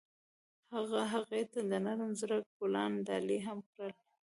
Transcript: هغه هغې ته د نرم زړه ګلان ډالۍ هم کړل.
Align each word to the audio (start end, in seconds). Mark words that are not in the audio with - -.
هغه 0.73 1.01
هغې 1.13 1.41
ته 1.51 1.59
د 1.69 1.71
نرم 1.85 2.11
زړه 2.21 2.37
ګلان 2.57 2.93
ډالۍ 3.07 3.39
هم 3.47 3.59
کړل. 3.71 3.91